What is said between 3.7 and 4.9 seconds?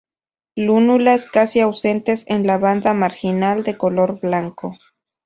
color blanco.